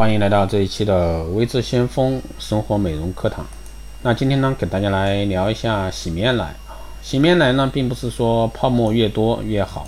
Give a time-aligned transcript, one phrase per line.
[0.00, 3.44] 欢迎来到这一期的微智先锋生活美容课堂。
[4.00, 6.72] 那今天呢，给大家来聊一下洗面奶啊。
[7.02, 9.86] 洗面奶呢，并不是说泡沫越多越好。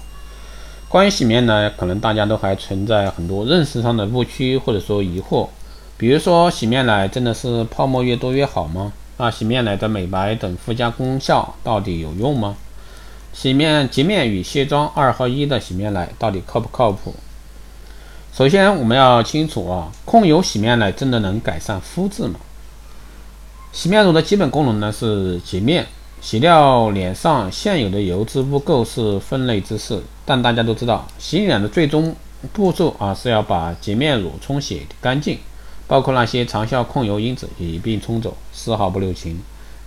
[0.86, 5.48] 关于洗面奶，可能大家都还存在很多认识上的误区或者说疑惑。
[5.96, 8.92] 比如说，洗面奶真的是泡沫越多越好吗？
[9.16, 12.54] 那洗面奶的美白等附加功效到底有用吗？
[13.32, 17.14] 洗面洁面与卸妆二合一的洗面奶到底靠不靠谱？
[18.34, 22.40] 首先，我们要清楚啊，控油洗面奶真的能改善肤质吗？
[23.72, 25.86] 洗面乳的基本功能呢是洁面，
[26.22, 30.02] 洗掉脸上现有的油脂污垢是分内之事。
[30.24, 32.16] 但大家都知道，洗脸的最终
[32.54, 35.38] 步骤啊是要把洁面乳冲洗干净，
[35.86, 39.38] 包括那些长效控油因子也一并冲走，丝毫不留情。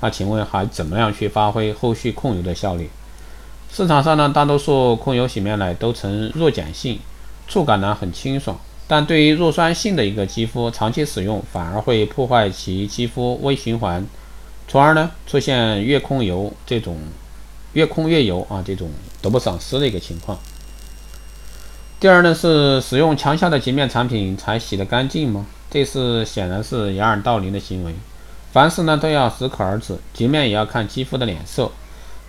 [0.01, 2.91] 那请问还怎么样去发挥后续控油的效力？
[3.73, 6.99] 市场上呢，大多数控油洗面奶都呈弱碱性。
[7.47, 14.05] 触感呢很清爽，但对于弱酸性的一个肌肤，长期使用反而会破坏其肌肤微循环，
[14.67, 16.97] 从而呢出现越控油这种
[17.73, 18.89] 越控越油啊这种
[19.21, 20.37] 得不偿失的一个情况。
[21.99, 25.45] 第二呢是使用强效的洁面产品才洗得干净吗？
[25.69, 27.93] 这是显然是掩耳盗铃的行为。
[28.51, 31.71] 凡事呢都要适可而止，洁面也要看肌肤的脸色。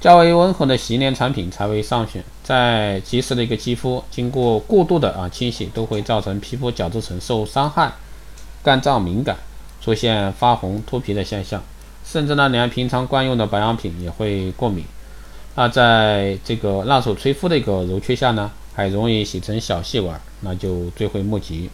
[0.06, 2.22] 较为温和的洗脸产品才为上选。
[2.44, 7.90] 在及时的一个肌肤经过过度的啊清洗，都会造成皮肤角质层受伤害、
[8.62, 9.36] 干燥敏感，
[9.82, 11.60] 出现发红脱皮的现象，
[12.04, 14.84] 甚至呢连平常惯用的保养品也会过敏。
[15.56, 21.68] 那在这个辣手吹肤的一个揉搓下呢，还容易洗成小细管，那就追悔莫及。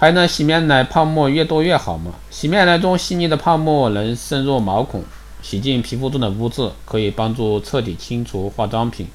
[0.00, 2.14] 还有呢，洗面奶泡沫越多越好嘛？
[2.28, 5.04] 洗面奶中细腻的泡沫能渗入毛孔。
[5.44, 9.06] 洗净皮肤中的污渍，可以帮助彻底清除化妆品、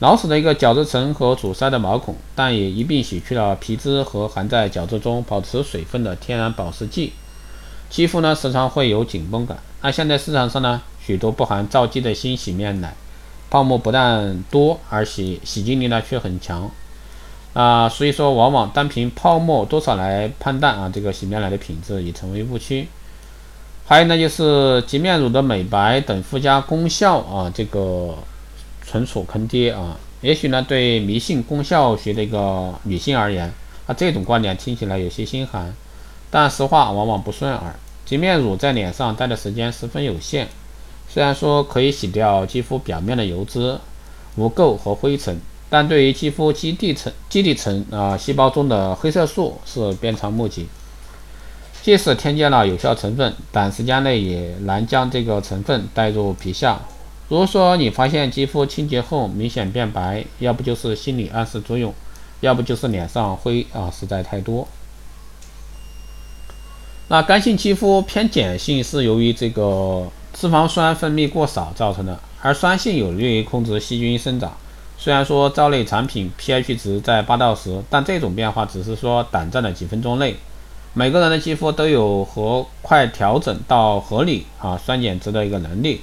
[0.00, 7.12] 老死的一个角质层和阻塞的毛孔，但也一并洗去了皮脂和含在角质中保持水分的天然保湿剂。
[7.88, 9.58] 肌肤呢时常会有紧绷感。
[9.82, 12.92] 那现在市场上呢许多不含皂基的新洗面奶，
[13.48, 16.68] 泡沫不但多，而洗洗净力呢却很强。
[17.52, 22.88] 啊，所以说往往单凭泡沫多少来判断啊这个洗面奶的品质已成为误区。
[23.92, 28.16] 还有呢，就是洁面乳的美白等附加功效啊，这个
[28.80, 29.98] 纯属坑爹啊！
[30.22, 33.52] 也许呢，对迷信功效学的一个女性而言，
[33.86, 35.74] 啊，这种观点听起来有些心寒，
[36.30, 37.74] 但实话往往不顺耳。
[38.06, 40.48] 洁面乳在脸上待的时间十分有限，
[41.06, 43.78] 虽然说可以洗掉肌肤表面的油脂、
[44.36, 45.38] 污垢和灰尘，
[45.68, 50.66] 但对于肌肤基底层、基底层啊细胞中的黑色素是鞭长莫及。
[51.82, 56.80] 即使添加了有效成分，短时间内也难将这个成分带入皮下。
[57.28, 61.92] 如果说你发现肌肤清洁后明显变白，要不就是心理暗示作用，
[62.40, 64.68] 要不就是脸上灰啊实在太多。
[67.08, 74.56] 那干性肌肤偏碱性是由于这个脂肪酸分泌过少造成的，而酸性有利于控制细菌生长。
[74.96, 80.36] 虽然说皂类产品 pH 值在八到十，但这种变化只是说短暂的几分钟内。
[80.94, 86.02] 每个人的肌肤都有和快调整到合理啊酸碱值的一个能力。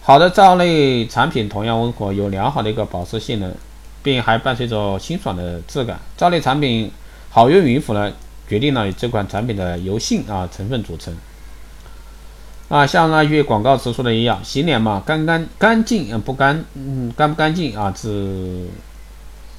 [0.00, 3.52] 好的皂类产品同样温和，有良好的一个保湿性能，
[4.02, 6.00] 并还伴随着清爽的质感。
[6.16, 6.90] 皂类产品
[7.28, 8.10] 好用与否呢，
[8.48, 11.14] 决定了这款产品的油性啊成分组成。
[12.68, 18.66] 啊，像那句广告词说的一样，洗脸嘛，干干干净不干，嗯，干不干净啊是。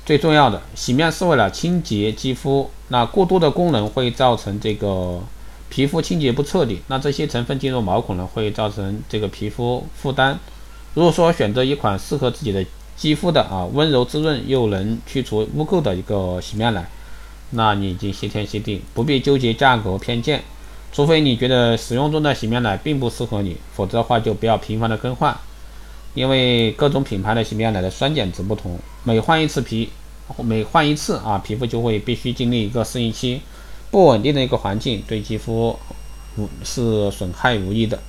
[0.07, 5.19] 最重要的，洗面是为了清洁肌肤，那过多的功能会造成这个
[5.68, 10.40] 皮肤清洁不彻底，那这些成分进入毛孔呢，会造成这个皮肤负担。
[10.94, 16.89] 如果说选择一款适合自己的肌肤的啊，温柔滋润又能去除污垢的一个洗面奶，
[17.50, 20.41] 那你已经谢天谢地，不必纠结价格偏见。
[20.94, 25.38] 除非你觉得使用中的洗面奶并不适合你，否则的话就不要频繁的更换。
[26.18, 29.88] 因为各种品牌的洗面奶的酸碱值不同，每换一次皮，
[30.44, 33.40] 每换一次啊，皮肤就会必须经历一个适应期，
[33.92, 35.78] 不稳定的一个环境对肌肤
[36.36, 38.00] 无是损害无益的。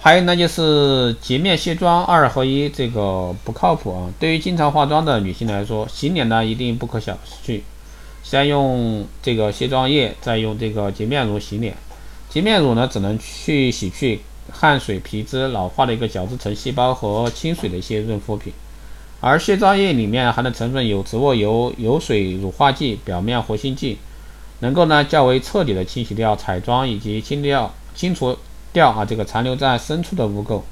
[0.00, 4.10] 还有呢，就是洁面卸妆二合一，这个不靠谱啊。
[4.18, 7.60] 对于经常化妆的女性来说，洗脸呢一定不可小觑，
[8.22, 11.74] 先用这个卸妆液，再用这个洁面乳洗脸。
[12.30, 14.20] 洁面乳呢只能去洗去。
[14.52, 18.52] 汗水、皮脂、老化的一个角质层细胞和清水的一些润肤品，
[19.20, 23.98] 而卸妆液里面含的成分有植物油、油水乳化剂、表面活性剂，
[24.60, 28.36] 能够呢较为彻底的清洗掉彩妆以及清掉、清除
[28.72, 30.62] 掉啊这个残留在深处的污垢。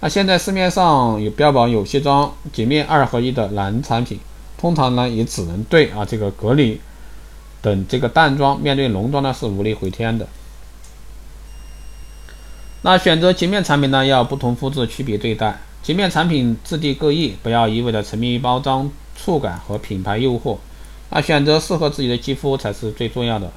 [0.00, 4.20] 那现在市面上有标榜有卸妆洁面二合一的蓝产品，
[4.58, 6.78] 通常呢也只能对啊这个隔离
[7.62, 10.28] 等这个淡妆，面对浓妆呢是无力回天的。
[12.88, 15.58] 那选择洁面产品呢，要不同肤质区别对待。
[15.82, 20.56] 洁面产品质地各异，不要一味的沉迷于包装、触感和品牌诱惑。
[21.10, 23.50] 那选择适合自己的肌肤才是最重要的。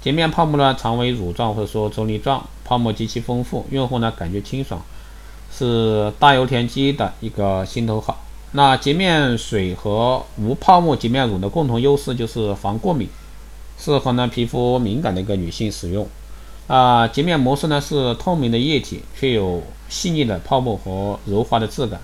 [0.00, 4.80] 洁面泡沫呢，常为乳状或者说啫喱状，泡沫极其丰富，用户呢感觉清爽，
[5.54, 8.24] 是大油田肌的一个心头好。
[8.52, 13.06] 那洁面水和无泡沫洁面乳的共同优势就是防过敏，
[13.78, 16.08] 适合呢皮肤敏感的一个女性使用。
[16.70, 22.00] 啊，洁面膜式呢是透明的液体，却有细腻的泡沫和柔滑的质感，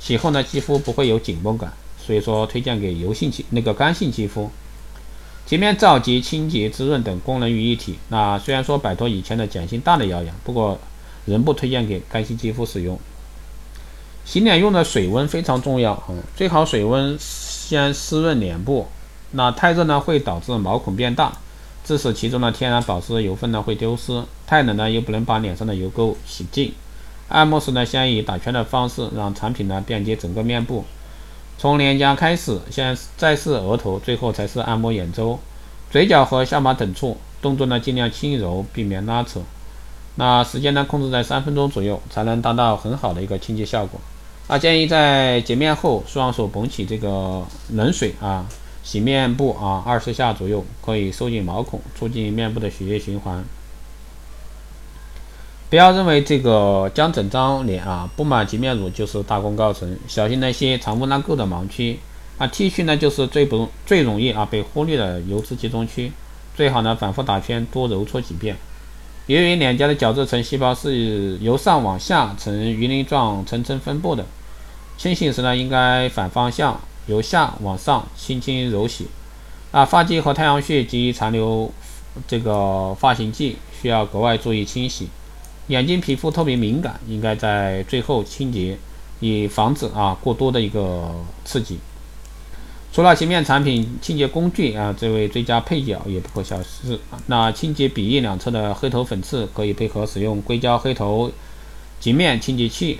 [0.00, 4.50] 洗后呢肌肤不会有紧绷感，所以说推荐给油性肌那个干性肌肤。
[5.44, 7.98] 洁面皂洁、清洁、滋润等功能于一体。
[8.08, 10.78] 那虽然说摆脱以前的碱性大的谣言，不过
[11.26, 12.98] 仍不推荐给干性肌肤使用。
[14.24, 18.88] 洗脸用的水温非常重要，嗯，最好水温先湿润脸部。
[19.32, 21.30] 那太热呢会导致毛孔变大，
[21.88, 26.70] 致使其中的天然保湿油分呢会丢失；太冷呢又不能把脸上的油垢洗净。
[27.30, 30.84] 按摩时呢，先以打圈的方式让产品呢遍及整个面部。
[31.56, 35.38] 从脸颊开始，先再是额头，最后才是按摩眼周、
[35.90, 37.16] 嘴角和下巴等处。
[37.40, 39.40] 动作呢尽量轻柔，避免拉扯。
[40.16, 43.98] 那时间呢控制在三分钟左右，才能达到很好的一个清洁效果。
[44.48, 47.42] 那建议在洁面后，双手捧起这个
[47.72, 48.44] 冷水啊，
[48.88, 53.44] 洗面部啊二十下左右，可以收紧毛孔，促进面部的血液循环。
[55.68, 61.98] 不要认为这个将整张脸啊布满洁面乳就是大功告成，小心那些藏污纳垢的盲区。
[62.38, 66.10] 啊，T 区呢就是最不最容易啊被忽略的油脂集中区，
[66.56, 68.56] 最好呢反复打圈，多揉搓几遍。
[69.26, 74.24] 由于脸颊的角质层细胞是由上往下呈鱼鳞状层层分布的，
[74.96, 79.08] 清洗时呢应该反方向由下往上轻轻揉洗。
[79.70, 81.70] 啊，发际和太阳穴及残留
[82.26, 85.08] 这个发型剂需要格外注意清洗。
[85.66, 88.78] 眼睛皮肤特别敏感，应该在最后清洁，
[89.20, 91.14] 以防止啊过多的一个
[91.44, 91.78] 刺激。
[92.90, 96.98] 除了洁面产品，清洁工具啊，这位最佳配角也不可小视。
[97.26, 101.30] 那清洁鼻翼两侧的黑头粉刺，可以配合使用硅胶黑头
[102.00, 102.98] 洁面清洁器。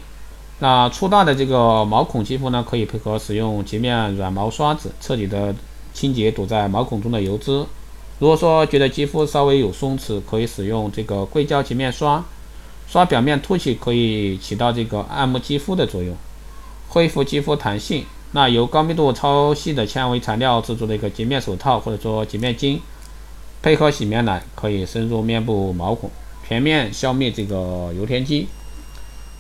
[0.60, 5.54] 那粗大的这个毛孔肌肤呢，可以配合使用洁面软毛刷子，彻底的
[5.94, 7.64] 清洁堵在毛孔中的油脂。
[8.18, 12.24] 如果说觉得肌肤稍微有松弛，可以使用这个硅胶洁面刷。
[12.88, 16.16] 刷表面凸起可以起到这个按摩肌肤的作用，
[16.88, 18.04] 恢复肌肤弹性。
[18.32, 22.78] 那由高密度超细的纤维材料制作的一个洁面手套或者说洁面巾，
[23.62, 26.10] 配合洗面奶可以深入面部毛孔，
[26.48, 28.48] 全面消灭这个油田肌。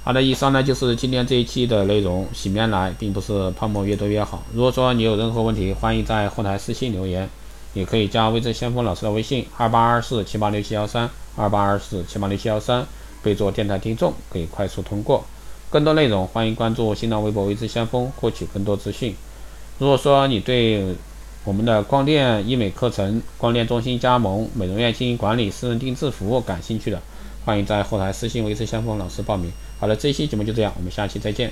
[0.08, 2.26] 好的，以上呢就是今天这一期的内容。
[2.32, 4.42] 洗面奶并不是泡沫越多越好。
[4.54, 7.28] 如果说你有任何问题，欢迎在后台私信留言，
[7.74, 12.86] 也可以加微知先锋老师的微信二八二四七八六七幺三二八二四七八六七幺三。
[13.22, 15.22] 备注电台听众可以快速通过。
[15.68, 19.14] 更多内容欢迎关注新浪微博“微知先锋”获取更多资讯。
[19.78, 20.96] 如果说你对
[21.44, 26.98] 我们的光电医美课程、光电中心加盟、美容院经营管理、私人定制服务感兴趣的，
[27.48, 29.50] 欢迎在后台私信“维持先锋”老师报名。
[29.80, 31.50] 好了，这一期节目就这样，我们下期再见。